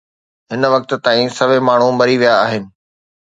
هن 0.51 0.63
وقت 0.75 0.91
تائين 1.05 1.29
سوين 1.39 1.63
ماڻهو 1.69 1.89
مري 1.99 2.15
ويا 2.23 2.33
آهن 2.47 2.63